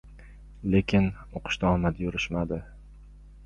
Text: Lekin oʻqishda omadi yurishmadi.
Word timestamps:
Lekin 0.75 1.11
oʻqishda 1.41 1.75
omadi 1.77 2.07
yurishmadi. 2.09 2.61